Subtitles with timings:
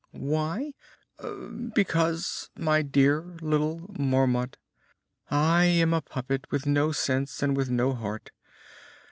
[0.13, 0.73] "Why?
[1.75, 4.57] Because, my dear little Marmot,
[5.29, 8.31] I am a puppet with no sense, and with no heart.